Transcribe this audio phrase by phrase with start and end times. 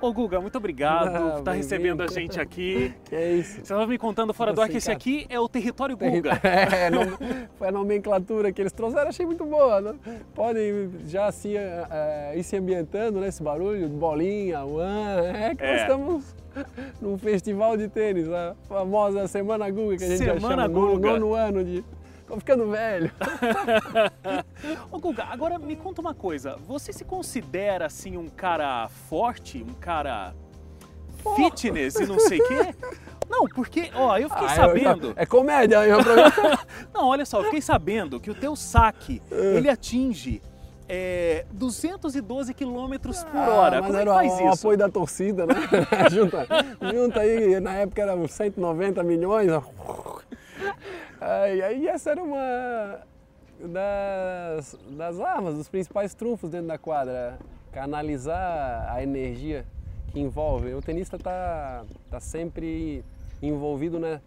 [0.00, 2.94] Ô Guga, muito obrigado Ah, por estar recebendo a gente aqui.
[3.06, 3.54] Que é isso?
[3.54, 6.38] Você estava me contando fora do ar que esse Assim, aqui é o território Guga.
[6.44, 7.16] É, nom-
[7.58, 9.80] foi a nomenclatura que eles trouxeram, achei muito boa.
[9.80, 9.94] Né?
[10.36, 13.26] Podem já se, eh, ir se ambientando, né?
[13.26, 15.72] Esse barulho, bolinha, one, é que É.
[15.72, 16.36] nós estamos
[17.00, 20.94] num festival de tênis, a famosa Semana Guga que a gente já Semana chama, nono,
[20.94, 21.10] Guga.
[21.12, 21.84] nono ano de...
[22.26, 23.10] Tô ficando velho.
[24.92, 26.56] Ô Guga, agora me conta uma coisa.
[26.66, 30.34] Você se considera assim um cara forte, um cara
[31.36, 32.74] fitness e não sei o quê?
[33.30, 35.08] Não, porque, ó, eu fiquei Ah, eu sabendo.
[35.08, 36.58] já- é comédia, programa.
[36.94, 40.40] Não, olha só, eu fiquei sabendo que o teu saque, ele atinge
[40.88, 43.78] é, 212 quilômetros por hora.
[43.78, 44.60] Ah, mas Como é que era faz o, o isso?
[44.60, 45.54] apoio da torcida, né?
[46.10, 46.46] junta,
[46.92, 49.50] junta aí, na época era uns 190 milhões.
[51.20, 53.00] Aí, aí essa era uma
[53.60, 57.38] das, das armas, dos principais trunfos dentro da quadra.
[57.72, 59.66] Canalizar a energia
[60.10, 60.72] que envolve.
[60.72, 63.04] O tenista está tá sempre
[63.42, 64.20] envolvido né,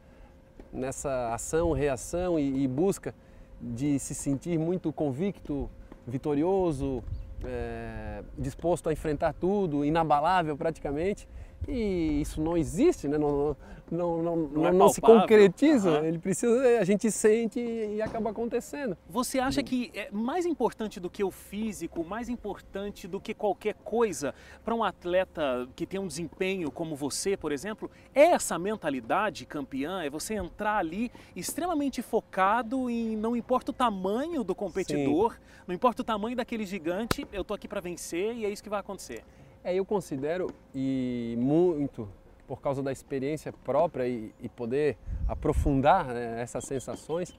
[0.72, 3.16] nessa ação, reação e, e busca
[3.60, 5.70] de se sentir muito convicto,
[6.12, 7.04] vitorioso,
[7.44, 11.28] é, disposto a enfrentar tudo, inabalável praticamente.
[11.68, 13.18] E isso não existe, né?
[13.18, 13.56] não,
[13.92, 15.90] não, não, não, é não se concretiza.
[15.90, 16.06] Aham.
[16.06, 18.98] Ele precisa, a gente sente e acaba acontecendo.
[19.10, 23.76] Você acha que é mais importante do que o físico, mais importante do que qualquer
[23.84, 29.46] coisa para um atleta que tem um desempenho como você, por exemplo, é essa mentalidade
[29.46, 30.02] campeã?
[30.02, 35.38] É você entrar ali extremamente focado em não importa o tamanho do competidor,
[35.68, 38.70] não importa o tamanho daquele gigante, eu tô aqui para vencer e é isso que
[38.70, 39.24] vai acontecer.
[39.64, 42.08] É, eu considero, e muito
[42.48, 47.34] por causa da experiência própria e, e poder aprofundar né, essas sensações,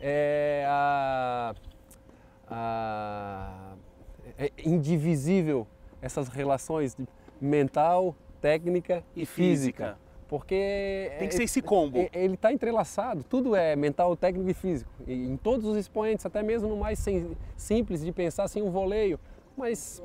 [0.00, 1.54] é a,
[2.48, 3.74] a-
[4.36, 5.66] é indivisível
[6.02, 7.06] essas relações de
[7.40, 9.84] mental, técnica e, E física.
[9.84, 10.08] física.
[10.28, 11.96] Porque Tem que é- ser esse combo.
[11.98, 14.90] é- ele está entrelaçado, tudo é mental, técnico e físico.
[15.06, 18.70] E em todos os expoentes, até mesmo no mais sim- simples de pensar assim, um
[18.70, 19.18] voleio.
[19.56, 20.02] Mas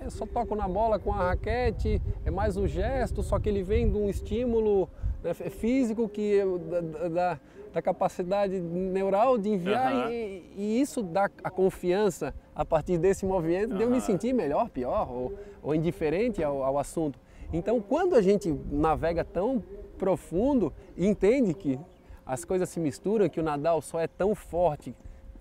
[0.00, 3.62] eu só toco na bola com a raquete, é mais um gesto, só que ele
[3.62, 4.88] vem de um estímulo
[5.22, 6.40] né, físico que
[6.70, 7.40] da, da- da-
[7.72, 10.10] da capacidade neural de enviar Aham.
[10.10, 14.70] e, e isso dá a confiança a partir desse movimento de eu me sentir melhor,
[14.70, 17.18] pior ou, ou indiferente ao, ao assunto.
[17.52, 19.62] Então, quando a gente navega tão
[19.98, 21.78] profundo e entende que
[22.24, 24.94] as coisas se misturam, que o Nadal só é tão forte,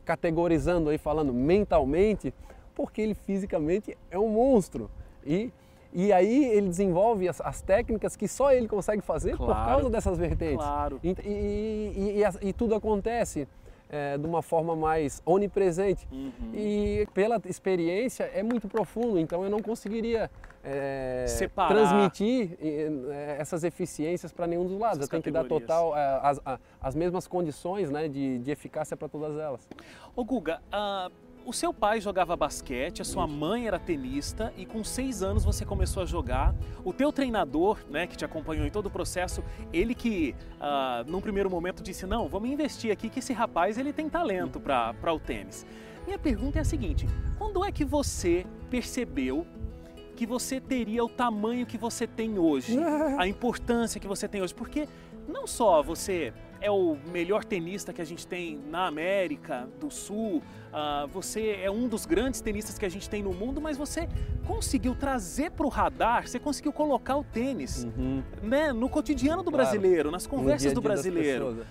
[0.03, 2.33] categorizando aí, falando mentalmente,
[2.75, 4.91] porque ele fisicamente é um monstro.
[5.25, 5.51] E,
[5.93, 9.69] e aí ele desenvolve as, as técnicas que só ele consegue fazer por Claro.
[9.71, 10.57] causa dessas vertentes.
[10.57, 10.99] Claro.
[11.03, 13.47] E, e- e- e tudo acontece
[13.89, 16.07] é, de uma forma mais onipresente.
[16.11, 16.31] Uhum.
[16.53, 20.29] E pela experiência é muito profundo, então eu não conseguiria
[20.63, 21.25] é,
[21.67, 24.97] transmitir é, essas eficiências para nenhum dos lados.
[24.97, 26.41] Essas eu tenho que dar total é, as,
[26.81, 29.67] as mesmas condições né, de, de eficácia para todas elas.
[30.15, 31.09] Ô Guga, ah,
[31.45, 35.63] o seu pai jogava basquete, a sua mãe era tenista e com seis anos você
[35.63, 36.55] começou a jogar.
[36.83, 41.21] O teu treinador, né, que te acompanhou em todo o processo, ele que ah, num
[41.21, 45.19] primeiro momento disse, não, vamos investir aqui que esse rapaz ele tem talento para o
[45.19, 45.65] tênis.
[46.05, 47.05] Minha pergunta é a seguinte,
[47.37, 49.45] quando é que você percebeu
[50.15, 52.77] que você teria o tamanho que você tem hoje,
[53.19, 54.53] a importância que você tem hoje?
[54.53, 54.87] Porque
[55.27, 60.41] não só você é o melhor tenista que a gente tem na América do Sul,
[60.73, 64.07] ah, você é um dos grandes tenistas que a gente tem no mundo, mas você
[64.45, 67.87] conseguiu trazer para o radar, você conseguiu colocar o tênis
[68.41, 69.51] né, no cotidiano do Uhum.
[69.53, 69.69] Claro.
[69.69, 71.45] brasileiro, nas conversas dia do dia das brasileiro.
[71.45, 71.67] pessoas.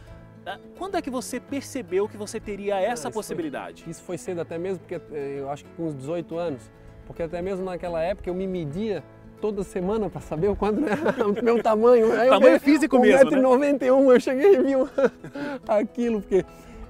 [0.46, 3.84] Ah, Quando é que você percebeu que você teria essa isso foi- possibilidade?
[3.88, 6.70] Isso foi cedo até mesmo, porque eh, eu acho que com uns 18 anos,
[7.06, 9.02] porque até mesmo naquela época eu me media
[9.44, 12.10] toda semana para saber o quanto era o meu tamanho.
[12.18, 13.36] Aí eu- Tamanho físico mesmo, né?
[13.42, 14.72] 1,91m, eu cheguei e vi
[15.68, 16.46] aquilo, porque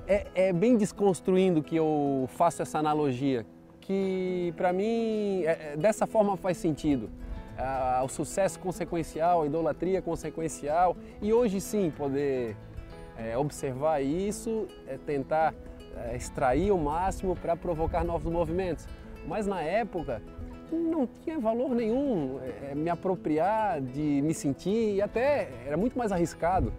[0.07, 3.45] é, é bem desconstruindo que eu faço essa analogia,
[3.81, 7.11] que para mim é- é- dessa forma faz sentido.
[7.59, 12.57] Ah, o sucesso consequencial, a idolatria consequencial e hoje sim poder
[13.19, 15.53] é, observar isso, é, tentar
[15.97, 18.87] é, extrair o máximo para provocar novos movimentos.
[19.27, 20.21] Mas na época
[20.73, 26.13] não tinha valor nenhum é, me apropriar de me sentir e até era muito mais
[26.13, 26.73] arriscado.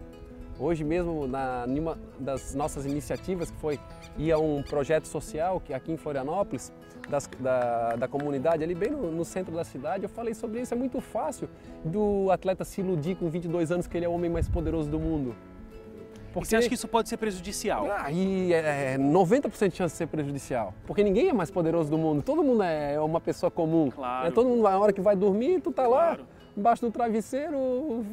[0.57, 3.77] Hoje mesmo, na, numa das nossas iniciativas, que foi
[4.17, 6.71] ir a um projeto social que aqui em Florianópolis,
[7.09, 10.73] das, da, da comunidade, ali bem no, no, centro da cidade, eu falei sobre isso.
[10.73, 11.49] É muito fácil
[11.83, 14.99] do atleta se iludir com 22 anos que ele é o homem mais poderoso do
[14.99, 15.35] mundo.
[16.35, 16.47] Porque...
[16.47, 17.87] E você acha que isso pode ser prejudicial?
[17.89, 20.73] Ah, e é 90% de chance de ser prejudicial.
[20.85, 22.21] Porque ninguém é mais poderoso do mundo.
[22.21, 23.89] Todo mundo é uma pessoa comum.
[23.89, 24.27] Claro.
[24.27, 26.27] É, todo mundo, a hora que vai dormir, tu tá lá, claro.
[26.57, 28.05] embaixo do travesseiro,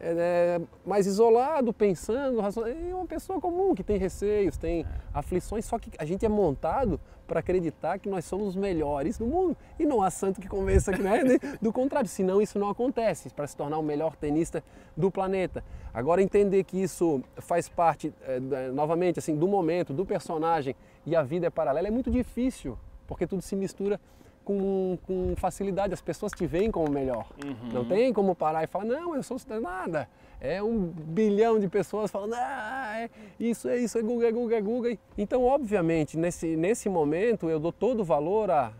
[0.00, 4.86] é, é, mais isolado, pensando, é uma pessoa comum que tem receios, tem é.
[5.12, 9.26] aflições, só que a gente é montado para acreditar que nós somos os melhores do
[9.26, 11.22] mundo e não há santo que convença né?
[11.60, 14.62] do contrário, senão isso não acontece para se tornar o melhor tenista
[14.96, 15.64] do planeta.
[15.94, 18.40] Agora entender que isso faz parte é,
[18.70, 20.74] novamente assim do momento, do personagem
[21.04, 24.00] e a vida é paralela é muito difícil porque tudo se mistura
[24.44, 27.28] com, com facilidade, as pessoas te veem como melhor.
[27.44, 27.72] Uhum.
[27.72, 30.08] Não tem como parar e falar, não, eu sou nada.
[30.40, 34.56] É um bilhão de pessoas falando, ah, é isso, é isso, é Google, é Google,
[34.56, 34.98] é Google.
[35.16, 38.72] Então, obviamente, nesse, nesse momento eu dou todo o valor a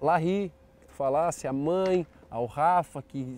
[0.00, 0.50] Larry,
[0.80, 3.36] que tu falasse, a mãe, ao Rafa, que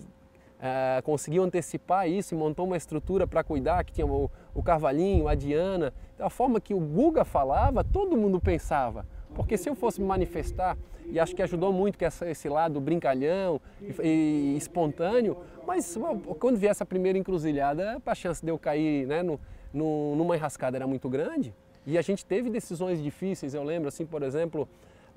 [0.61, 5.27] é, conseguiu antecipar isso e montou uma estrutura para cuidar, que tinha o, o Carvalhinho,
[5.27, 5.93] a Diana.
[6.17, 9.05] Da forma que o Guga falava, todo mundo pensava.
[9.35, 10.77] Porque se eu fosse me manifestar,
[11.07, 15.97] e acho que ajudou muito que essa, esse lado brincalhão e, e, espontâneo, mas
[16.39, 19.39] quando vier essa primeira encruzilhada, a chance de eu cair né, no,
[19.73, 21.53] no, numa enrascada era muito grande.
[21.85, 24.67] E a gente teve decisões difíceis, eu lembro, assim, por exemplo,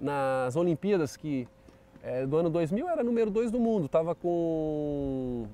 [0.00, 1.47] nas Olimpíadas, que
[2.03, 5.47] é, do ano 2000 era número 2 do mundo, estava com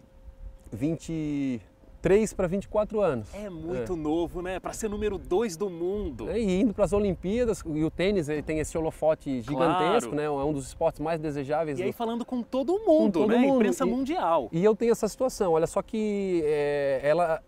[0.72, 1.60] 20,
[2.02, 3.32] 3 para 24 anos.
[3.32, 3.96] É muito é.
[3.96, 4.58] novo, né?
[4.58, 6.28] Para ser número 2 do mundo.
[6.28, 10.16] É, e indo para as Olimpíadas, e o tênis tem esse holofote gigantesco, claro.
[10.16, 10.24] né?
[10.24, 11.78] É um dos esportes mais desejáveis.
[11.78, 13.38] E aí falando com todo mundo, com todo né?
[13.38, 13.54] Mundo.
[13.54, 14.48] Imprensa e, mundial.
[14.50, 17.40] E eu tenho essa situação, olha só que é, ela,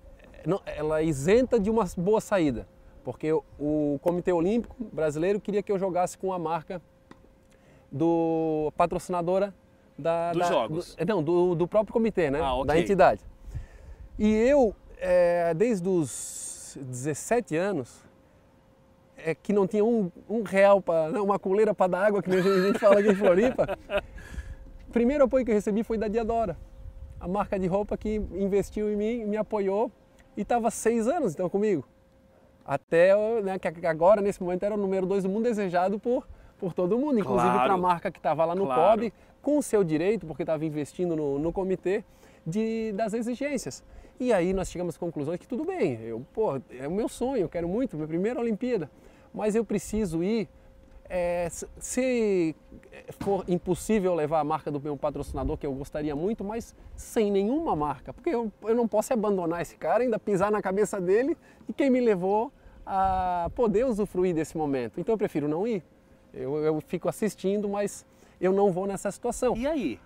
[0.47, 2.69] não, ela isenta de uma boa saída.
[3.03, 6.81] Porque o Comitê Olímpico Brasileiro queria que eu jogasse com a marca
[7.93, 9.53] do patrocinadora
[9.99, 10.95] da, dos da, jogos.
[10.95, 12.41] Do, não, do, do próprio comitê, né?
[12.41, 12.67] Ah, okay.
[12.67, 13.21] Da entidade.
[14.19, 18.05] E eu, é, desde os 17 anos,
[19.17, 22.67] é, que não tinha um, um real, para uma coleira para dar água, que a
[22.67, 23.79] gente fala aqui em Floripa,
[24.89, 26.57] o primeiro apoio que eu recebi foi da Diadora,
[27.19, 29.91] a marca de roupa que investiu em mim, me apoiou
[30.37, 31.85] e estava seis anos então comigo.
[32.65, 36.27] Até né, que agora, nesse momento, era o número dois do mundo desejado por,
[36.59, 37.65] por todo mundo, inclusive claro.
[37.65, 39.01] para a marca que estava lá no claro.
[39.01, 39.13] COB,
[39.43, 42.05] com o seu direito, porque estava investindo no, no comitê,
[42.47, 43.83] de, das exigências.
[44.19, 47.43] E aí nós chegamos à conclusão que tudo bem, eu, pô, é o meu sonho,
[47.43, 48.91] eu quero muito, minha primeira Olimpíada,
[49.33, 50.49] mas eu preciso ir.
[51.07, 52.57] É, se
[53.21, 57.77] for impossível levar a marca do meu patrocinador, que eu gostaria muito, mas sem nenhuma
[57.77, 61.37] marca, porque eu, eu não posso abandonar esse cara, ainda pisar na cabeça dele
[61.69, 62.51] e quem me levou
[62.87, 64.99] a poder usufruir desse momento.
[64.99, 65.83] Então eu prefiro não ir.
[66.33, 68.07] Eu, eu fico assistindo, mas
[68.41, 69.57] eu não vou nessa situação.
[69.57, 70.01] E aí?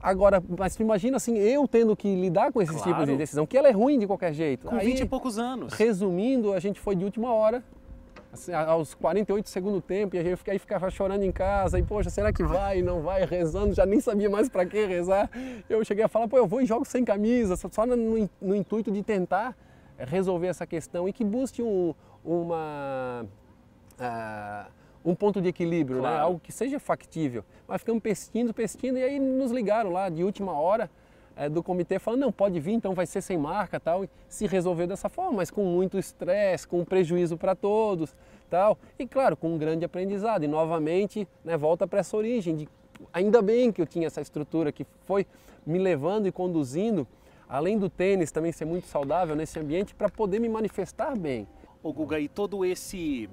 [0.00, 2.92] Agora, mas tu imagina assim, eu tendo que lidar com esses claro.
[2.92, 4.68] tipos de decisão, que ela é ruim de qualquer jeito.
[4.68, 5.72] Com Aí, 20 e poucos anos.
[5.72, 7.64] Resumindo, a gente foi de última hora,
[8.32, 11.82] assim, aos 48 do segundo tempo, e a gente aí ficava chorando em casa, e
[11.82, 15.28] poxa, será que vai, não vai, rezando, já nem sabia mais para que rezar.
[15.68, 18.92] Eu cheguei a falar, pô, eu vou e jogo sem camisa, só no, no intuito
[18.92, 19.56] de tentar
[19.98, 21.92] resolver essa questão e que busque um,
[22.24, 23.26] uma...
[23.98, 24.77] Uh,
[25.10, 26.02] um ponto de equilíbrio, né?
[26.02, 26.16] claro.
[26.16, 26.22] né?
[26.22, 27.44] algo que seja factível.
[27.66, 30.90] Mas ficamos pestindo, pestindo, e aí nos ligaram lá de última hora
[31.38, 34.46] é, do comitê falando, não, pode vir, então vai ser sem marca tal, e se
[34.46, 38.14] resolveu dessa forma, mas com muito estresse, com prejuízo para todos
[38.50, 42.68] tal, e claro, com um grande aprendizado, e novamente né, volta para essa origem, de,
[43.12, 45.26] ainda bem que eu tinha essa estrutura que foi
[45.64, 47.06] me levando e conduzindo,
[47.48, 51.46] além do tênis também ser muito saudável nesse ambiente, para poder me manifestar bem.
[51.82, 53.30] Ô Guga, e todo esse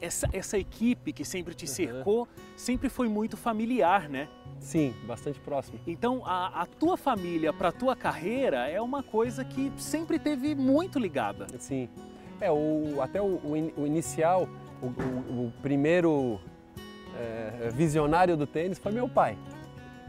[0.00, 2.26] essa, essa equipe que sempre te cercou uhum.
[2.56, 4.28] sempre foi muito familiar, né?
[4.60, 5.78] Sim, bastante próximo.
[5.86, 10.54] Então a, a tua família para a tua carreira é uma coisa que sempre teve
[10.54, 11.46] muito ligada.
[11.58, 11.88] Sim.
[12.40, 13.40] É, o, até o,
[13.76, 14.48] o inicial,
[14.80, 16.40] o, o, o primeiro
[17.18, 19.38] é, visionário do tênis foi meu pai,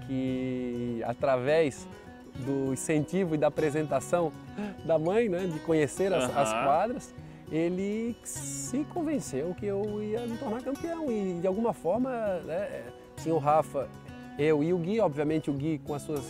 [0.08, 1.88] que através
[2.46, 4.32] do incentivo e da apresentação
[4.86, 6.40] da mãe, né, de conhecer as, uhum.
[6.40, 7.14] as quadras,
[7.52, 12.10] ele se convenceu que eu ia me tornar campeão e de alguma forma
[12.46, 12.84] né,
[13.18, 13.90] tinha o Rafa,
[14.38, 16.24] eu e o Gui, obviamente o Gui com as suas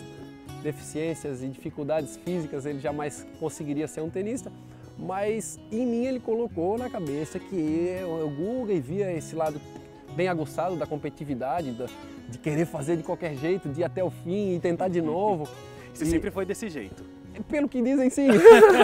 [0.62, 4.51] deficiências e dificuldades físicas ele jamais conseguiria ser um tenista,
[4.98, 9.60] mas em mim ele colocou na cabeça que eu, eu Guga e via esse lado
[10.15, 11.88] bem aguçado da competitividade, da,
[12.29, 15.48] de querer fazer de qualquer jeito, de ir até o fim e tentar de novo.
[15.93, 17.03] Você e, sempre foi desse jeito?
[17.49, 18.27] Pelo que dizem, sim.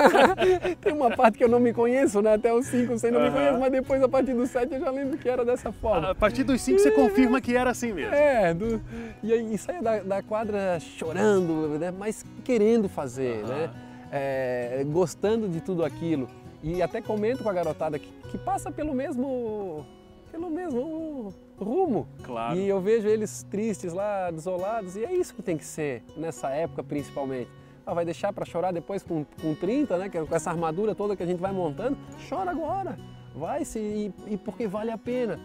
[0.81, 2.33] Tem uma parte que eu não me conheço, né?
[2.33, 3.35] Até os 5, 6 não me Aham.
[3.35, 6.11] conheço, mas depois, a partir dos 7, eu já lembro que era dessa forma.
[6.11, 8.13] A partir dos 5 você confirma que era assim mesmo.
[8.13, 8.81] É, do,
[9.21, 11.91] e aí saia da, da quadra chorando, né?
[11.91, 13.47] mas querendo fazer, Aham.
[13.49, 13.69] né?
[14.11, 16.27] É, gostando de tudo aquilo.
[16.63, 19.85] E até comento com a garotada que, que passa pelo mesmo,
[20.31, 22.07] pelo mesmo rumo.
[22.23, 22.57] Claro.
[22.57, 26.49] E eu vejo eles tristes lá, desolados, e é isso que tem que ser, nessa
[26.49, 27.49] época principalmente.
[27.89, 30.12] Ah, vai deixar para chorar depois com, com 30, né?
[30.13, 31.98] é Com essa armadura toda que a gente vai montando.
[32.29, 32.96] Chora agora,
[33.36, 35.39] vai se e, e porque vale a pena.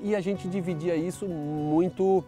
[0.00, 2.22] E a gente dividia isso muito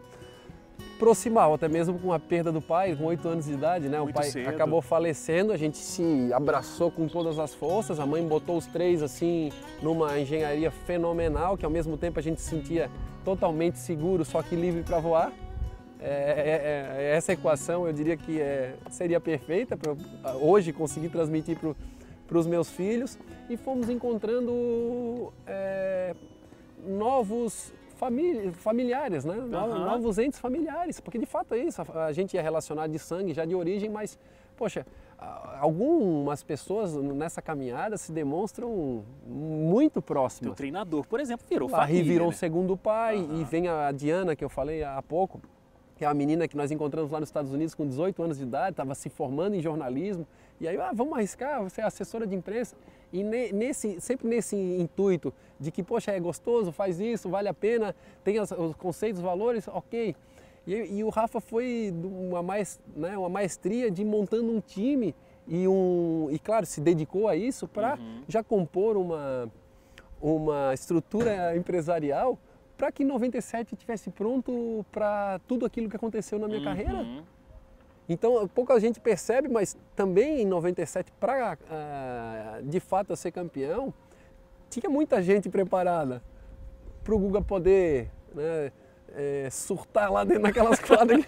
[0.99, 3.99] proximal, até mesmo com a perda do pai, com 8 anos de idade, né?
[4.00, 4.49] Muito o pai cedo.
[4.49, 9.03] acabou falecendo, a gente se abraçou com todas as forças, a mãe botou os três
[9.05, 12.91] assim numa engenharia fenomenal, que ao mesmo tempo a gente se sentia
[13.25, 15.33] totalmente seguro, só que livre para voar.
[16.02, 19.92] É, é, é, essa equação eu diria que é, seria perfeita para
[20.37, 23.19] hoje conseguir transmitir para os meus filhos
[23.50, 26.14] e fomos encontrando é,
[26.87, 27.73] novos
[28.54, 29.35] familiares, né?
[29.35, 29.85] Aham.
[29.85, 33.45] novos entes familiares, porque de fato é isso, a, gente é relacionado de sangue já
[33.45, 34.19] de origem, mas
[34.57, 34.87] poxa,
[35.59, 40.57] algumas pessoas nessa caminhada se demonstram muito próximas.
[40.57, 42.04] treinador, por exemplo, virou família.
[42.04, 42.37] virou um né?
[42.37, 43.40] segundo pai Aham.
[43.40, 45.40] e vem a Diana, que eu falei há pouco,
[46.00, 48.45] que é a menina que nós encontramos lá nos Estados Unidos com 18 anos de
[48.45, 50.26] idade, estava se formando em jornalismo.
[50.59, 52.75] E aí, ah, vamos arriscar, você é assessora de imprensa.
[53.12, 57.52] E ne- nesse, sempre nesse intuito de que, poxa, é gostoso, faz isso, vale a
[57.52, 60.16] pena, tem as- os conceitos, os valores, ok.
[60.66, 65.14] E, e o Rafa foi uma, mais, né, uma maestria de montando um time
[65.47, 69.50] e, um, e claro, se dedicou a isso para já compor uma,
[70.19, 72.38] uma estrutura empresarial
[72.80, 76.94] para que em 97 estivesse pronto para tudo aquilo que aconteceu na minha carreira.
[76.94, 77.22] Uhum.
[78.08, 81.58] Então, pouca gente percebe, mas também em 97, para
[82.64, 83.92] de fato eu ser campeão,
[84.70, 86.22] tinha muita gente preparada
[87.04, 88.72] para o Guga poder né,
[89.14, 91.22] é, surtar lá dentro daquelas quadras.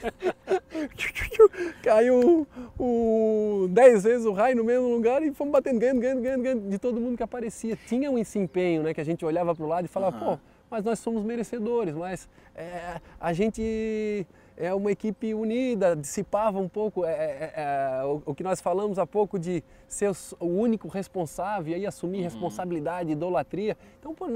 [1.84, 2.46] Caiu
[2.78, 6.70] o, dez vezes o raio no mesmo lugar e fomos batendo, ganhando, ganhando, ganhando, ganhando
[6.70, 7.76] de todo mundo que aparecia.
[7.86, 10.36] Tinha um esse empenho, né, que a gente olhava para o lado e falava, Aham.
[10.36, 12.26] pô, mas nós somos merecedores, mas
[12.56, 14.26] é, a gente
[14.56, 17.52] é uma equipe unida, dissipava um pouco é, é,
[18.00, 20.10] é, o, o que nós falamos há pouco de ser
[20.40, 22.24] o único responsável e aí assumir Uhum.
[22.24, 23.76] responsabilidade, idolatria.
[24.00, 24.26] Então, pô,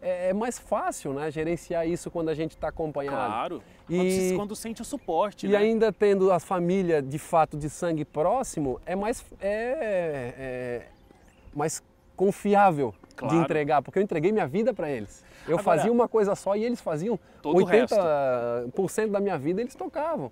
[0.00, 3.16] é, é mais fácil né, gerenciar isso quando a gente está acompanhado.
[3.16, 3.62] Claro.
[3.88, 5.58] E- Quando, se- quando sente o suporte, E né?
[5.58, 10.86] ainda tendo a família de fato de sangue próximo, é mais, é, é
[11.54, 11.82] mais
[12.24, 13.34] confiável Claro.
[13.34, 15.24] de entregar, porque eu entreguei minha vida para eles.
[15.48, 19.60] Eu Agora- fazia uma coisa só e eles faziam Todo o 80% da minha vida,
[19.62, 20.30] eles tocavam.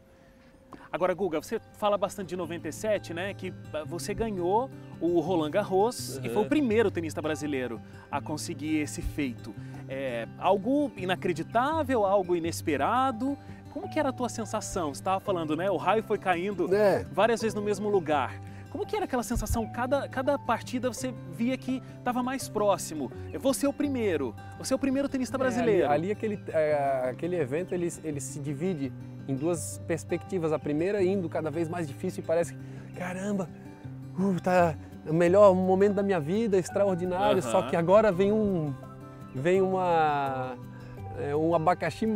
[0.93, 3.33] Agora, Guga, você fala bastante de 97, né?
[3.33, 3.53] Que
[3.87, 7.81] você ganhou o Roland Garros e foi o primeiro tenista brasileiro
[8.11, 9.55] a conseguir esse feito.
[9.89, 13.37] É, algo inacreditável, algo inesperado.
[13.73, 14.95] Como que era a tua sensação?
[14.95, 15.71] Você estava falando, né?
[15.71, 17.05] O raio foi caindo É.
[17.13, 18.35] várias vezes no mesmo lugar.
[18.71, 19.67] Como que era aquela sensação?
[19.67, 23.11] Cada, cada partida você via que estava mais próximo.
[23.41, 24.35] Você é o primeiro.
[24.59, 25.83] Você é o primeiro tenista brasileiro.
[25.83, 28.93] É, ali, ali aquele, é, aquele evento ele, ele se divide
[29.27, 30.53] em duas perspectivas.
[30.53, 32.61] A primeira indo cada vez mais difícil e parece que,
[32.97, 33.49] caramba,
[34.19, 34.75] uh, tá
[35.07, 37.43] o melhor momento da minha vida, extraordinário.
[37.43, 37.71] Só Aham.
[37.71, 38.75] que agora vem um
[39.35, 40.57] vem uma
[41.19, 42.07] é, um abacaxi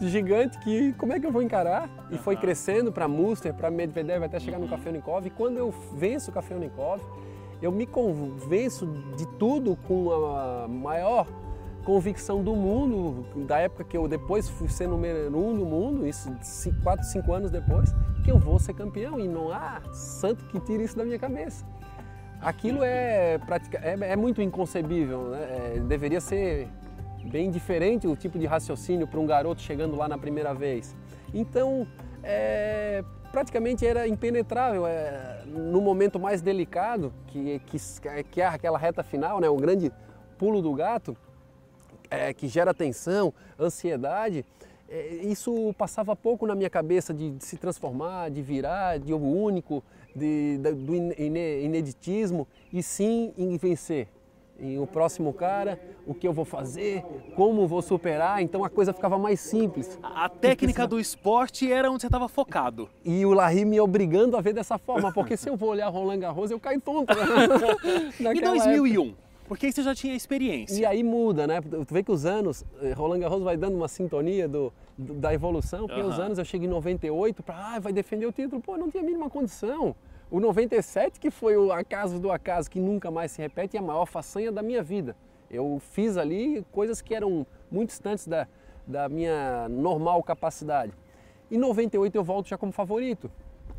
[0.00, 1.88] gigante que como é que eu vou encarar?
[2.10, 5.26] E foi crescendo para Muster, para Medvedev até chegar no Kafelnikov.
[5.26, 7.00] E quando eu venço o Kafelnikov,
[7.60, 11.26] eu me convenço de tudo com a maior
[11.84, 16.32] convicção do mundo, da época que eu depois fui ser número um do mundo, isso
[16.40, 17.92] ci- quatro, cinco anos depois,
[18.24, 21.64] que eu vou ser campeão e não há santo que tire isso da minha cabeça.
[22.40, 23.38] Aquilo é,
[23.82, 25.38] é, é muito inconcebível, né?
[25.76, 26.68] É, deveria ser
[27.24, 30.94] bem diferente o tipo de raciocínio para um garoto chegando lá na primeira vez.
[31.32, 31.86] Então,
[32.22, 34.86] é, praticamente era impenetrável.
[34.86, 37.78] é, no momento mais delicado, que, que,
[38.30, 39.92] que é aquela reta final, né, o grande
[40.38, 41.16] pulo do gato,
[42.10, 44.44] é, que gera tensão, ansiedade,
[44.88, 49.18] é, isso passava pouco na minha cabeça de, de se transformar, de virar, de o
[49.18, 49.82] único,
[50.14, 54.08] de, da- do ine- ine- ineditismo, e sim em vencer.
[54.60, 57.04] Em o próximo cara, o que eu vou fazer,
[57.34, 59.98] como vou superar, então a coisa ficava mais simples.
[60.02, 62.88] A técnica do esporte era onde você estava focado.
[63.04, 66.20] E o Larry me obrigando a ver dessa forma, porque se eu vou olhar Roland
[66.20, 67.12] Garros, eu caio tonto.
[67.12, 67.22] Né?
[68.20, 69.14] E Naquela 2001?
[69.48, 70.80] Porque aí você já tinha experiência.
[70.80, 71.60] E aí muda, né?
[71.60, 75.34] Tu vê que os anos, eh, Roland Garros vai dando uma sintonia do, do- da
[75.34, 78.76] evolução, porque os anos eu cheguei em 98 para, ah, vai defender o título, pô,
[78.78, 79.94] não tinha a mínima condição.
[80.32, 83.82] O 97 que foi o acaso do acaso que nunca mais se repete e a
[83.82, 85.14] maior façanha da minha vida.
[85.50, 88.48] Eu fiz ali coisas que eram muito distantes da,
[88.86, 90.94] da minha normal capacidade.
[91.50, 93.30] Em 98 eu volto já como favorito,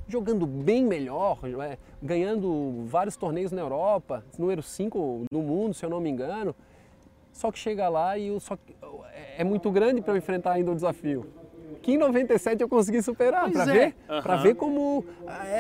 [0.08, 5.90] jogando bem melhor, é, ganhando vários torneios na Europa, número 5 no mundo, se eu
[5.90, 6.56] não me engano.
[7.32, 8.56] Só que chega lá e eu só,
[9.40, 11.26] é muito grande para eu enfrentar ainda o desafio
[11.84, 13.66] que em 97 eu consegui superar, para é.
[13.66, 14.22] ver, Aham.
[14.24, 15.06] pra ver como
[15.46, 15.60] é,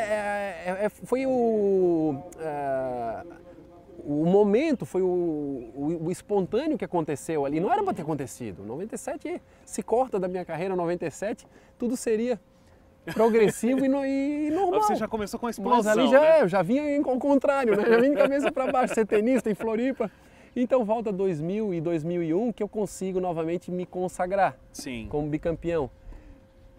[0.65, 3.23] é, é, foi o, é,
[4.05, 7.59] o momento, foi o, o- o espontâneo que aconteceu ali.
[7.59, 8.63] Não era para ter acontecido.
[8.63, 11.45] 97 se corta da minha carreira, 97
[11.77, 12.39] tudo seria
[13.13, 14.81] progressivo e, no- e normal.
[14.83, 16.39] Você já começou com a Mas explosão, ali já né?
[16.39, 17.83] é, eu já vinha em- ao contrário, né?
[17.85, 20.09] Já vinha de cabeça para baixo, ser tenista em Floripa.
[20.55, 25.07] Então volta 2000 e 2001 que eu consigo novamente me consagrar Sim.
[25.09, 25.89] como bicampeão.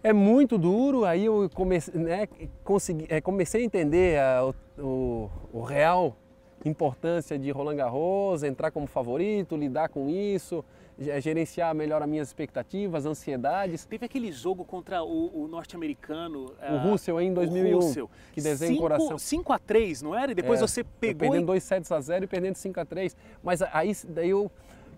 [0.05, 2.27] É muito duro, aí eu comecei, né,
[2.63, 6.15] consegui, é, comecei a entender a, o, o, real
[6.63, 10.63] importância de Roland Garros, entrar como favorito, lidar com isso,
[10.99, 13.83] ge- gerenciar melhor as minhas expectativas, ansiedades.
[13.85, 16.51] Teve aquele jogo contra o, o norte-americano.
[16.71, 18.09] O Russell aí em 2001, O Russell.
[18.31, 19.17] que desenha Cinco- coração.
[19.17, 20.31] 5 a 3 não era?
[20.33, 21.45] E depois É, você pegou perdendo e...
[21.47, 23.15] dois sets a 0 e perdendo 5 a 3.
[23.43, 24.51] Mas aí daí eu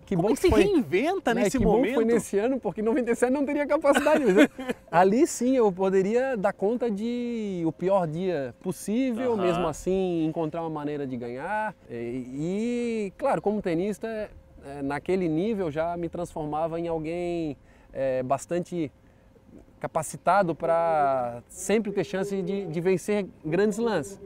[0.08, 1.82] que Como bom é que se foi, reinventa né, nesse que momento?
[1.82, 4.24] bom que foi nesse ano, porque em 97 não teria capacidade.
[4.24, 4.48] mas
[4.90, 10.70] ali sim eu poderia dar conta de o pior dia possível, mesmo assim encontrar uma
[10.70, 11.76] maneira de ganhar.
[11.90, 12.24] E,
[13.10, 14.08] e, claro, como tenista,
[14.64, 17.54] eh, naquele nível já me transformava em alguém
[17.92, 18.90] eh, bastante
[19.78, 24.18] capacitado para sempre ter chance de, de vencer grandes lances.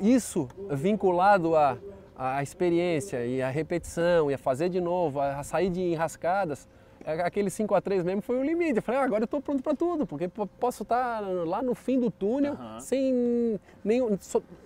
[0.00, 1.76] Isso vinculado à,
[2.22, 6.68] à experiência e à repetição e a fazer de novo, a, a sair de enrascadas,
[7.04, 8.76] é, aquele 5 a 3 mesmo foi o limite.
[8.76, 11.74] Eu falei, ah, agora eu estou pronto para tudo, porque po- posso estar lá no
[11.74, 14.16] fim do túnel sem nenhum.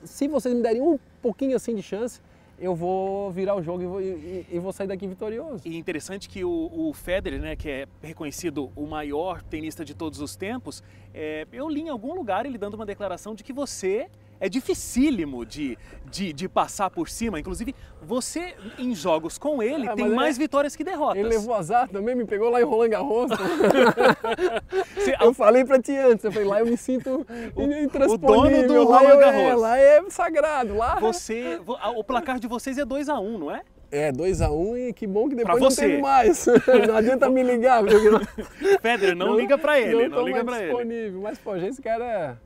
[0.04, 2.20] se vocês me derem um pouquinho assim de chance,
[2.58, 5.62] eu vou virar o jogo e vou, e- e vou sair daqui vitorioso.
[5.66, 10.20] E interessante que o, o Federer, né, que é reconhecido o maior tenista de todos
[10.20, 10.82] os tempos,
[11.14, 14.08] é, eu li em algum lugar ele dando uma declaração de que você
[14.40, 15.78] é dificílimo de,
[16.10, 17.38] de, de passar por cima.
[17.40, 21.18] Inclusive, você em jogos com ele Ah, tem mas é- mais vitórias que derrotas.
[21.18, 23.30] Ele levou azar também, me pegou lá em Roland Garros.
[24.94, 28.66] Você- Eu falei pra ti antes, eu falei, lá eu me sinto intransponível.
[28.66, 29.40] dono do lá, Roland eu- Garros.
[29.42, 30.98] É, lá é sagrado, lá...
[31.00, 31.60] Você,
[31.96, 33.62] o placar de vocês é 2 a 1 um, não é?
[33.90, 36.44] É, 2x1 um, e que bom que depois não teve mais.
[36.88, 38.18] Não adianta me ligar, viu?
[38.82, 40.66] Federer, não, liga pra ele, não, tô liga mais pra ele.
[40.66, 41.20] disponível.
[41.22, 42.36] Mas, pô, esse cara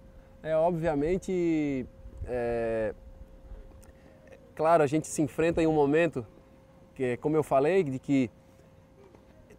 [0.42, 1.86] é obviamente.
[2.26, 2.94] é,
[4.54, 6.26] Claro, a gente se enfrenta em um momento
[6.94, 8.30] que, como eu falei, de que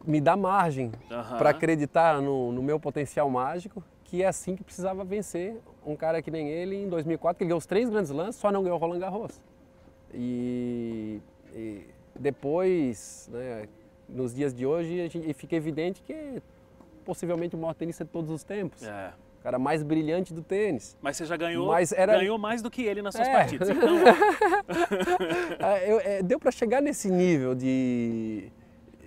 [0.06, 1.38] me dá margem Aham.
[1.40, 6.22] para acreditar no, no meu potencial mágico, que é assim que precisava vencer um cara
[6.22, 8.78] que nem ele em 2004, que ele ganhou os três grandes lances, só não ganhou
[8.78, 9.42] o Roland Garros.
[10.14, 11.20] E,
[11.54, 11.88] e
[12.20, 13.68] depois, né,
[14.08, 16.42] nos dias de hoje, a gente, fica evidente que é
[17.04, 18.84] possivelmente o maior tenista de todos os tempos.
[18.84, 19.14] É.
[19.42, 20.96] O cara mais brilhante do tênis.
[21.02, 23.32] Mas você já ganhou, Mas era- ganhou mais do que ele nas suas É.
[23.34, 23.70] partidas.
[23.70, 23.88] Então,
[25.60, 28.52] Ah, eu- é, deu para chegar nesse nível de,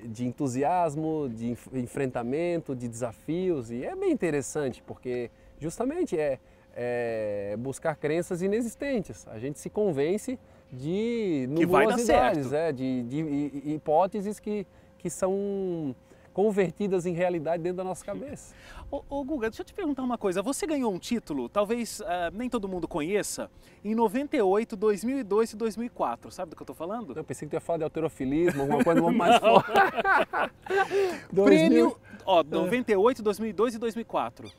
[0.05, 6.41] de entusiasmo, de enf- enfrentamento, de desafios e é bem interessante porque justamente é,
[6.75, 9.27] é buscar crenças inexistentes.
[9.29, 10.37] A gente se convence
[10.73, 12.53] de Que vai dar certo.
[12.53, 14.67] é, de, de hi- hipóteses que,
[14.99, 15.95] que são
[16.35, 18.55] convertidas em realidade dentro da nossa cabeça.
[18.91, 20.43] Ô, ô, Guga, deixa eu te perguntar uma coisa.
[20.43, 23.49] Você ganhou um título, talvez ah, nem todo mundo conheça,
[23.85, 26.31] em 98, 2002 e 2004.
[26.31, 27.15] Sabe do que eu tô falando?
[27.17, 29.71] Eu pensei que tu ia falar de alterofilismo, alguma coisa mais forte.
[31.33, 34.51] Prêmio, ó, 98, 2002 e 2004.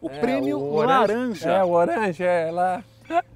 [0.00, 1.50] O É, prêmio o laranja.
[1.50, 2.84] É, o orange, é lá.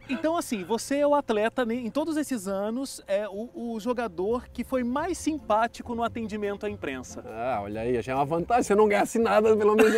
[0.09, 4.49] Então, assim, você é o atleta, né, em todos esses anos, é o, o jogador
[4.49, 7.23] que foi mais simpático no atendimento à imprensa.
[7.27, 8.63] Ah, olha aí, já é uma vantagem.
[8.63, 9.93] Se eu não ganhasse nada, pelo menos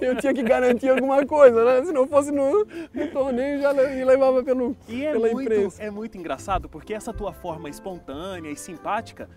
[0.00, 1.84] eu tinha que garantir alguma coisa, né?
[1.86, 5.82] Se não fosse no, no torneio, já le- levava pelo, E é pela muito, imprensa.
[5.82, 9.28] é muito engraçado porque essa tua forma espontânea e simpática,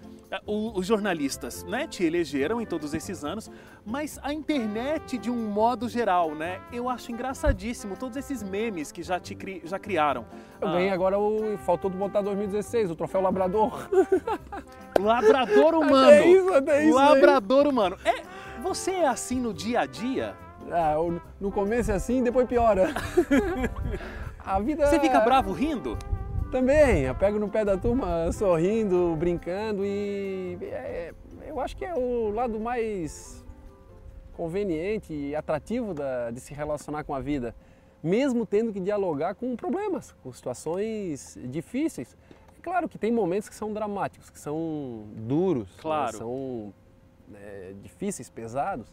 [0.47, 3.51] os jornalistas né, te elegeram em todos esses anos,
[3.85, 6.61] mas a internet de um modo geral, né?
[6.71, 10.25] Eu acho engraçadíssimo todos esses memes que já te cri- já criaram.
[10.61, 11.57] Eu Ah, ganhei agora o.
[11.59, 13.89] Faltou botar 2016, o troféu Labrador.
[14.99, 16.07] Labrador humano.
[16.07, 16.97] Até isso, até isso.
[16.97, 17.05] aí.
[17.09, 17.97] Labrador humano.
[18.05, 18.21] É,
[18.61, 20.35] você é assim no dia a dia?
[20.71, 20.93] Ah,
[21.39, 22.89] no começo é assim, depois piora.
[24.43, 24.87] A vida.
[24.87, 25.97] Você fica bravo rindo?
[26.51, 31.13] Também, eu pego no pé da turma sorrindo, brincando e é,
[31.47, 33.43] eu acho que é o lado mais
[34.33, 37.55] conveniente e atrativo da- de se relacionar com a vida.
[38.03, 42.17] mesmo tendo que dialogar com problemas, com situações difíceis.
[42.57, 46.17] É claro que tem momentos que são dramáticos, que são duros, né, Claro.
[46.17, 46.73] são
[47.35, 48.87] é, difíceis, pesados,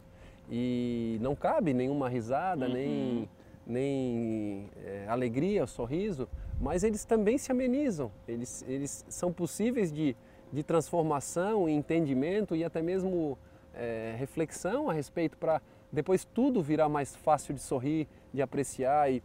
[0.50, 2.72] e não cabe nenhuma risada, Uhum.
[2.74, 3.28] nem,
[3.66, 6.28] nem é, alegria, sorriso,
[6.60, 10.16] mas eles também se amenizam, eles, eles são possíveis de,
[10.52, 13.38] de transformação, entendimento e até mesmo
[13.74, 15.60] é, reflexão a respeito para
[15.92, 19.22] depois tudo virar mais fácil de sorrir, de apreciar e,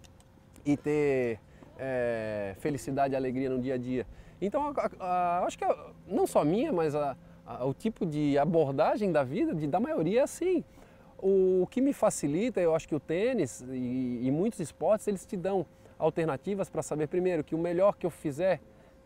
[0.66, 1.40] e ter
[1.78, 4.06] é, felicidade e alegria no dia a dia.
[4.40, 9.24] Então, a- a- acho que a- não só minha, mas o tipo de abordagem da
[9.24, 10.64] vida de, da maioria é assim.
[11.18, 15.36] O que me facilita, eu acho que o tênis e, e muitos esportes, eles te
[15.36, 15.66] dão
[15.98, 18.60] alternativas para saber, primeiro, que o melhor que eu fizer,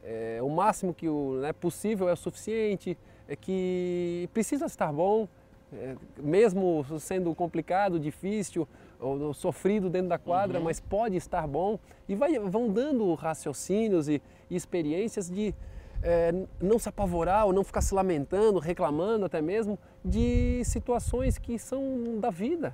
[0.04, 2.98] é, o máximo que o né, possível é o suficiente,
[3.28, 5.28] é que precisa estar bom,
[5.74, 8.68] é, mesmo sendo complicado, difícil
[9.00, 14.08] ou, ou sofrido dentro da quadra, mas pode estar bom e vai, vão dando raciocínios
[14.08, 15.54] e, e experiências de
[16.02, 21.58] é, não se apavorar ou não ficar se lamentando, reclamando até mesmo de situações que
[21.58, 22.74] são da vida.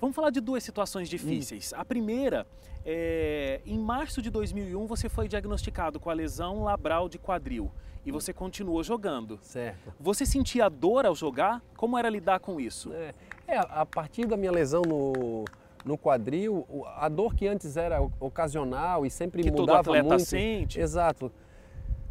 [0.00, 1.72] Vamos falar de duas situações difíceis.
[1.74, 2.46] A primeira,
[2.84, 7.70] é, em março de 2001, você foi diagnosticado com a lesão labral de quadril
[8.04, 9.38] e você continuou jogando.
[9.42, 9.92] Certo.
[9.98, 11.62] Você sentia dor ao jogar?
[11.76, 12.92] Como era lidar com isso?
[12.92, 13.12] É,
[13.46, 15.44] é, a partir da minha lesão no,
[15.84, 20.24] no quadril, a dor que antes era ocasional e sempre Que todo mudava atleta muito.
[20.24, 20.78] sente.
[20.80, 21.32] Exato.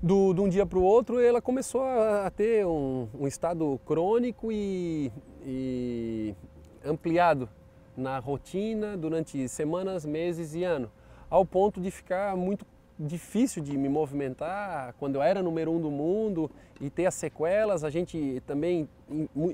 [0.02, 3.80] Do, de um dia para o outro, ela começou a, a ter um, um estado
[3.86, 5.12] crônico e,
[5.46, 6.36] e
[6.84, 7.48] ampliado
[7.96, 10.92] na rotina durante semanas, meses e ano,
[11.30, 12.66] ao ponto de ficar muito
[13.00, 17.84] difícil de me movimentar quando eu era número um do mundo e ter as sequelas.
[17.84, 18.88] A gente também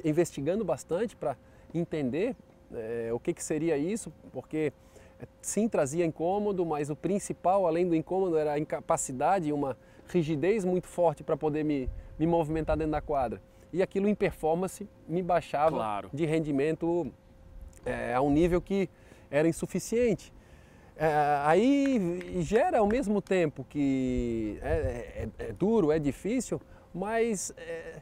[0.03, 1.37] investigando bastante para
[1.73, 2.35] entender
[2.73, 4.73] eh, o que, que seria isso, porque
[5.21, 9.77] eh, sim trazia incômodo, mas o principal, além do incômodo, era a incapacidade e uma
[10.07, 13.41] rigidez muito forte para poder me, me movimentar dentro da quadra.
[13.71, 16.09] E aquilo em performance me baixava Claro.
[16.11, 17.11] de rendimento
[17.85, 18.89] é, a um nível que
[19.31, 20.33] era insuficiente.
[20.95, 21.07] É,
[21.45, 26.59] aí gera ao mesmo tempo que é, é- é duro, é difícil,
[26.93, 28.01] mas é,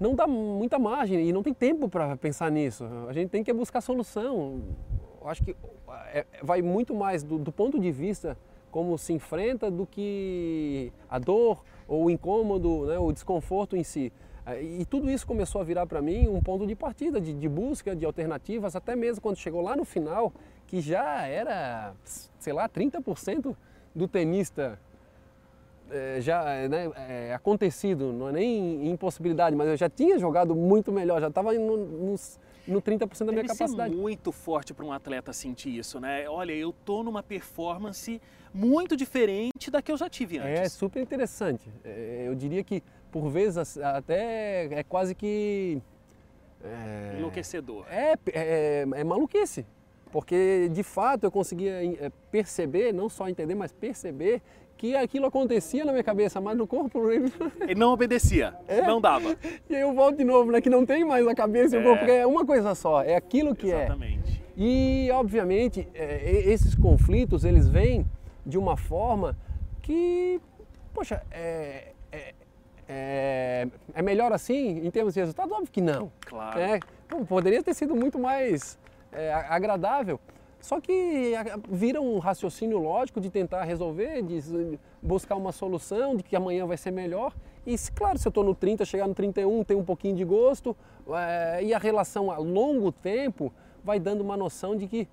[0.00, 2.84] não dá muita margem e não tem tempo para pensar nisso.
[3.08, 4.60] A gente tem que buscar solução.
[5.20, 5.54] Eu acho que
[6.12, 8.36] é- vai muito mais do, do ponto de vista
[8.72, 14.12] como se enfrenta do que a dor ou o incômodo, né, o desconforto em si.
[14.46, 17.48] Eh, E tudo isso começou a virar para mim um ponto de partida, de, de
[17.48, 20.32] busca de alternativas, até mesmo quando chegou lá no final,
[20.66, 21.94] que já era,
[22.38, 23.56] sei lá, 30%
[23.94, 24.78] do tenista
[25.90, 30.90] eh, já né, eh, acontecido, não é nem impossibilidade, mas eu já tinha jogado muito
[30.90, 33.92] melhor, já estava no, nos- no 30% da minha Deve capacidade.
[33.94, 36.28] ser muito forte para um atleta sentir isso, né?
[36.28, 38.20] Olha, eu tô numa performance
[38.54, 40.72] muito diferente da que eu já tive É antes.
[40.72, 41.68] super interessante.
[41.84, 45.80] É, Eu diria que por vezes até é quase que
[46.64, 47.84] é, Enlouquecedor.
[47.90, 49.64] é, é, é maluquice.
[50.10, 51.72] Porque de fato eu conseguia
[52.04, 54.42] é, perceber, não só entender, mas perceber
[54.76, 57.10] que aquilo acontecia na minha cabeça, mas no corpo.
[57.10, 57.30] Ele
[57.76, 58.82] não obedecia, É.
[58.82, 59.36] não dava.
[59.70, 60.60] e aí eu volto de novo, né?
[60.60, 61.84] Que não tem mais a cabeça e o É.
[61.84, 63.84] corpo, porque é uma coisa só, é aquilo que é.
[63.84, 64.42] Exatamente.
[64.56, 68.04] E, obviamente, é, esses conflitos, eles vêm
[68.44, 69.34] de uma forma
[69.80, 70.40] que,
[70.92, 71.91] poxa, é,
[72.94, 75.52] é, é, melhor assim em termos de resultado?
[75.52, 76.12] Óbvio que não.
[76.26, 76.58] Claro.
[76.58, 76.78] É,
[77.08, 78.78] pô, poderia ter sido muito mais
[79.10, 80.20] é, agradável.
[80.60, 81.32] Só que
[81.68, 86.76] vira um raciocínio lógico de tentar resolver, de buscar uma solução, de que amanhã vai
[86.76, 87.34] ser melhor.
[87.66, 90.76] E, claro, se eu estou no 30, chegar no 31, tem um pouquinho de gosto.
[91.08, 93.52] é, e a relação a longo tempo
[93.82, 95.08] vai dando uma noção de que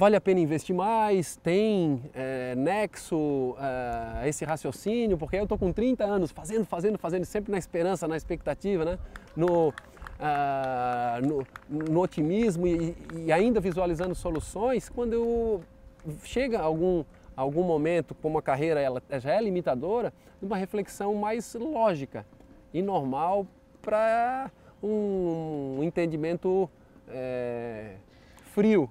[0.00, 5.70] vale a pena investir mais, tem é, nexo é, esse raciocínio, porque eu estou com
[5.70, 8.98] 30 anos fazendo, fazendo, fazendo, sempre na esperança, na expectativa, né?
[9.36, 9.74] no,
[10.18, 15.60] ah, no, no otimismo e, e ainda visualizando soluções, quando eu,
[16.24, 17.04] chega algum,
[17.36, 22.24] algum momento, como a carreira ela já é limitadora, uma reflexão mais lógica
[22.72, 23.46] e normal
[23.82, 24.50] para
[24.82, 26.70] um entendimento
[27.06, 27.96] é,
[28.54, 28.88] frio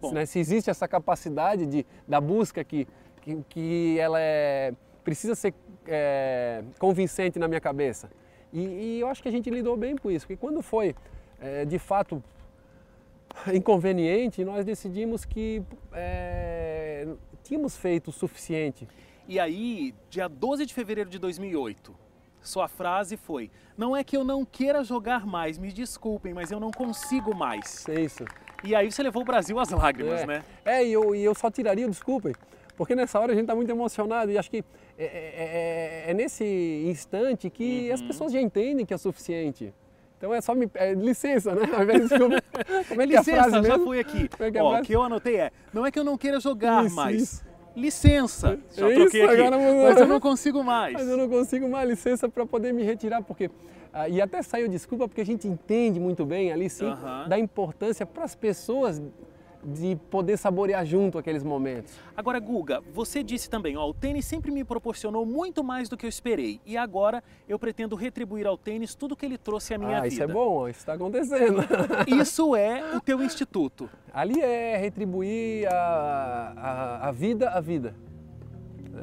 [0.00, 0.12] Bom.
[0.12, 0.26] né?
[0.26, 2.86] se existe essa capacidade de, da busca que,
[3.20, 4.72] que, que ela é,
[5.04, 5.54] precisa ser
[5.86, 8.10] é, convincente na minha cabeça.
[8.52, 10.94] E, e eu acho que a gente lidou bem com isso, porque quando foi
[11.40, 12.22] é, de fato
[13.52, 17.06] inconveniente, nós decidimos que é,
[17.42, 18.86] tínhamos feito o suficiente.
[19.28, 21.94] E aí, dia 12 de fevereiro de 2008,
[22.42, 26.58] sua frase foi: Não é que eu não queira jogar mais, me desculpem, mas eu
[26.58, 27.88] não consigo mais.
[27.88, 28.24] É isso.
[28.62, 30.26] E aí você levou o Brasil às lágrimas, é.
[30.26, 30.44] né?
[30.64, 32.34] É, e eu, e eu só tiraria, desculpem,
[32.76, 34.64] porque nessa hora a gente está muito emocionado e acho que
[34.98, 36.44] é, é, é- é nesse
[36.86, 37.94] instante que Uhum.
[37.94, 39.72] as pessoas já entendem que é suficiente.
[40.18, 40.68] Então é só me.
[40.74, 41.62] é, licença, né?
[41.74, 42.18] Ao invés de.
[42.88, 44.28] Como é que é a Licença, frase já fui aqui.
[44.28, 46.38] Como é é Ó, o que eu anotei é, não é que eu não queira
[46.38, 47.22] jogar Isso, mais.
[47.22, 47.44] isso.
[47.74, 50.92] Licença, já Isso, troquei aqui, agora mas eu não consigo mais.
[50.92, 53.50] Mas eu não consigo mais licença para poder me retirar, porque.
[53.92, 57.28] Ah, e até saiu desculpa, porque a gente entende muito bem ali sim Aham.
[57.28, 59.02] da importância para as pessoas
[59.62, 61.94] de poder saborear junto aqueles momentos.
[62.16, 66.06] Agora, Guga, você disse também, ó, o tênis sempre me proporcionou muito mais do que
[66.06, 66.60] eu esperei.
[66.64, 70.14] E agora eu pretendo retribuir ao tênis tudo que ele trouxe à minha ah, vida.
[70.14, 71.60] isso é bom, isso está acontecendo.
[72.06, 73.88] Isso é o teu instituto.
[74.12, 77.94] Ali é retribuir a, a, a vida à vida.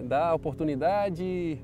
[0.03, 1.59] Dar oportunidade,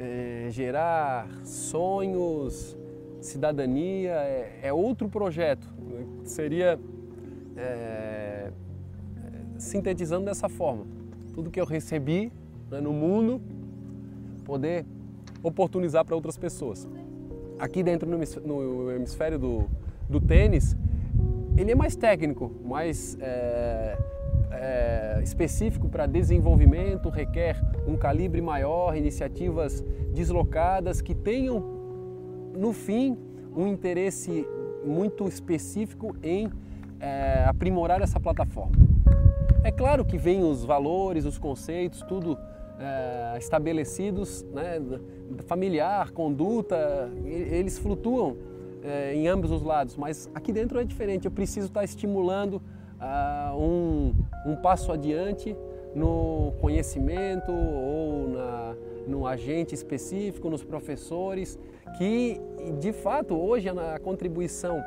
[0.00, 2.74] é, gerar sonhos,
[3.20, 5.68] cidadania, é, é outro projeto.
[6.24, 6.78] Seria
[7.56, 8.50] é,
[9.58, 10.86] sintetizando dessa forma.
[11.34, 12.32] Tudo que eu recebi
[12.70, 13.40] né, no mundo,
[14.44, 14.86] poder
[15.42, 16.88] oportunizar para outras pessoas.
[17.58, 19.64] Aqui dentro no hemis- no hemisfério do,
[20.08, 20.74] do tênis,
[21.58, 23.18] ele é mais técnico, mais
[24.50, 31.60] é, específico para desenvolvimento, requer um calibre maior, iniciativas deslocadas que tenham,
[32.56, 33.16] no fim,
[33.54, 34.46] um interesse
[34.84, 36.50] muito específico em
[36.98, 38.76] é, aprimorar essa plataforma.
[39.62, 42.36] É claro que vem os valores, os conceitos, tudo
[42.78, 44.80] é, estabelecidos, né,
[45.46, 48.36] familiar, conduta, eles flutuam
[49.12, 51.26] em ambos os lados, mas aqui dentro é diferente.
[51.26, 52.62] Eu preciso estar estimulando
[53.00, 55.56] ah, um, um passo adiante
[55.94, 61.58] no conhecimento ou na, no agente específico, nos professores,
[61.98, 62.40] que
[62.78, 64.82] de fato hoje a contribuição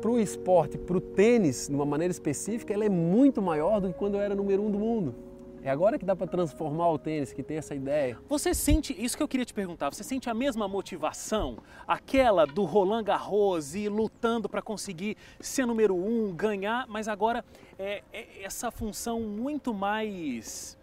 [0.00, 3.88] para o esporte, para o tênis, de uma maneira específica, ela é muito maior do
[3.88, 5.14] que quando eu era número um do mundo.
[5.62, 8.16] É agora que dá para transformar o tênis, que tem essa ideia.
[8.28, 12.64] Você sente, isso que eu queria te perguntar, você sente a mesma motivação, aquela do
[12.64, 17.44] Roland Garros e lutando para conseguir ser número um, ganhar, mas agora
[17.78, 20.78] é, é essa função muito mais,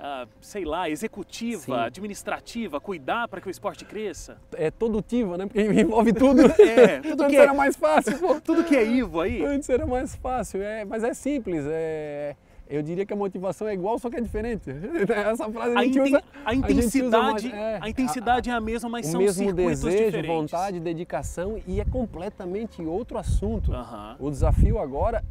[0.00, 1.72] ah, sei lá, executiva, Sim.
[1.74, 4.38] administrativa, cuidar para que o esporte cresça?
[4.54, 5.44] É produtiva, né?
[5.46, 6.40] Porque envolve tudo.
[6.58, 8.40] É, tudo Antes que é- era mais fácil, pô.
[8.40, 11.64] Tudo que é Ivo aí, Antes era mais fácil, é, mas é simples.
[11.68, 12.34] É,
[12.74, 14.70] eu diria que a motivação é igual, só que é diferente.
[15.14, 16.22] Essa frase a, a, gente inten- usa.
[16.44, 20.30] a intensidade, mais- é, a intensidade é a mesma, mas são mesmo circuitos desejo, diferentes.
[20.36, 23.70] vontade, dedicação e é completamente outro assunto.
[24.18, 25.22] O desafio agora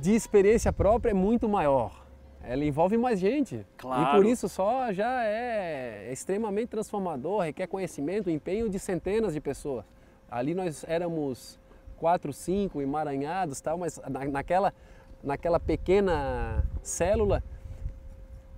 [0.00, 2.00] de experiência própria é muito maior.
[2.42, 3.64] Ela envolve mais gente.
[3.76, 4.02] Claro.
[4.02, 9.84] E por isso só já é extremamente transformador, requer conhecimento, empenho de centenas de pessoas.
[10.30, 11.58] Ali nós éramos
[11.98, 14.72] quatro, cinco emaranhados, tal, mas na- naquela,
[15.22, 17.42] naquela pequena célula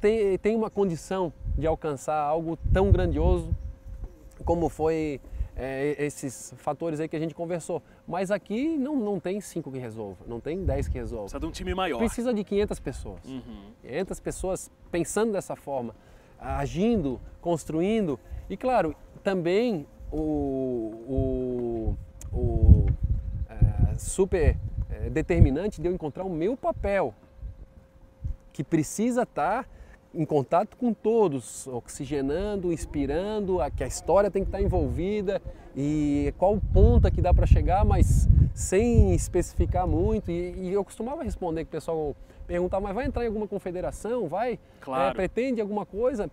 [0.00, 3.54] tem, tem uma condição de alcançar algo tão grandioso
[4.44, 5.20] como foi
[5.56, 7.82] é, esses fatores aí que a gente conversou.
[8.06, 11.24] Mas aqui não, não tem cinco que resolva, não tem dez que resolva.
[11.24, 11.98] Precisa de um time maior.
[11.98, 13.24] Precisa de 500 pessoas.
[13.24, 13.72] Uhum.
[13.82, 15.94] 500 pessoas pensando dessa forma,
[16.38, 18.18] agindo, construindo.
[18.50, 21.96] E claro, também o,
[22.32, 22.86] o, o
[23.48, 24.56] é, super
[24.92, 27.14] é, determinante de eu encontrar o meu papel,
[28.52, 29.66] que precisa estar
[30.14, 35.40] em contato com todos, oxigenando, inspirando, a, que a história tem que estar envolvida
[35.74, 40.30] e qual ponta que dá para chegar, mas sem especificar muito.
[40.30, 42.14] E, e eu costumava responder que o pessoal
[42.46, 44.28] perguntava, mas vai entrar em alguma confederação?
[44.28, 44.58] Vai?
[44.80, 45.10] Claro.
[45.10, 46.30] É, pretende alguma coisa?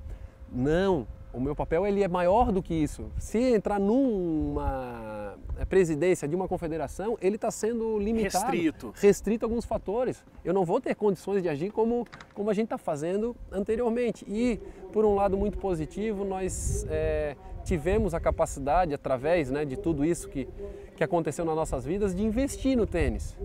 [0.52, 3.12] Não, o meu papel ele é maior do que isso.
[3.18, 5.36] Se entrar numa
[5.68, 8.94] presidência de uma confederação, ele está sendo limitado, Restrito.
[8.96, 10.24] restrito a alguns fatores.
[10.44, 14.26] Eu não vou ter condições de agir como, como a gente está fazendo anteriormente.
[14.28, 14.60] E,
[14.92, 20.28] por um lado muito positivo, nós é, tivemos a capacidade, através né, de tudo isso
[20.30, 20.48] que,
[20.96, 23.38] que aconteceu nas nossas vidas, de investir no tênis.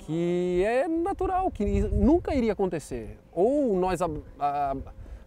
[0.00, 3.18] Que é natural, que nunca iria acontecer.
[3.32, 4.08] Ou nós a-
[4.40, 4.74] a-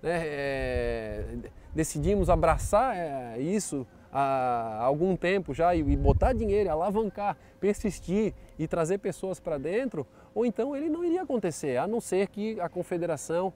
[0.02, 1.26] né, é,
[1.76, 8.98] decidimos abraçar é, isso há algum tempo já e, botar dinheiro, alavancar, persistir e trazer
[8.98, 10.06] pessoas para dentro,
[10.36, 13.54] ou então ele não iria acontecer, a não ser que a confederação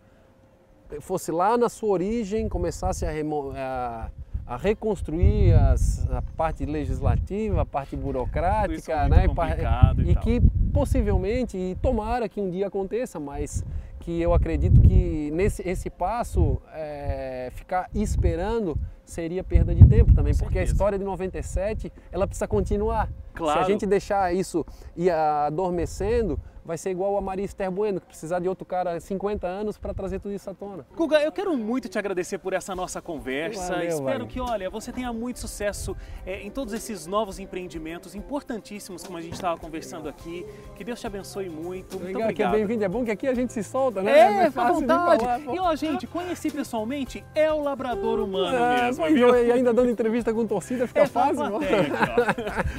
[1.02, 3.10] fosse lá na sua origem, começasse a,
[3.58, 4.10] a-
[4.48, 9.26] a reconstruir as- a parte legislativa, a parte é burocrática, muito né?
[9.26, 13.64] e e que possivelmente, e tomara que um dia aconteça, mas
[14.00, 20.34] que eu acredito que nesse esse passo, é, ficar esperando seria perda de tempo também,
[20.34, 20.74] Com porque a certeza.
[20.74, 23.10] história de 97, ela precisa continuar.
[23.34, 23.60] Claro.
[23.60, 28.08] Se a gente deixar isso ir adormecendo, vai ser igual a Maria Esther Bueno, que
[28.08, 30.86] precisar de outro cara 50 anos para trazer tudo isso à tona.
[30.96, 33.74] Guga, eu quero muito te agradecer por essa nossa conversa.
[33.74, 34.28] Valeu, Espero Wagner.
[34.28, 39.22] que, olha, você tenha muito sucesso é, em todos esses novos empreendimentos importantíssimos, como a
[39.22, 40.46] gente estava conversando aqui.
[40.76, 42.00] Que Deus te abençoe muito.
[42.00, 42.52] Muito Legal, que é obrigado.
[42.54, 42.84] bem-vindo.
[42.84, 44.12] É bom que aqui a gente se solta, né?
[44.18, 45.24] É, à de vontade.
[45.24, 49.34] falar, e ó, gente, conheci pessoalmente, é o labrador humano Ah, mesmo, viu?
[49.36, 51.36] é, E ainda dando entrevista com torcida fica É, a fácil.
[51.36, 51.92] plateia aqui,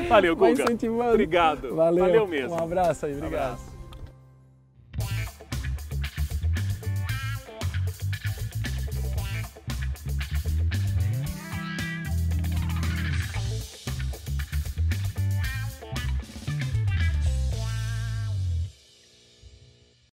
[0.02, 0.08] ó.
[0.08, 0.64] Valeu, Guga.
[1.10, 1.74] Obrigado.
[1.74, 2.04] Valeu.
[2.04, 2.54] Valeu mesmo.
[2.54, 3.42] Um abraço aí, obrigado.
[3.54, 3.75] abraço.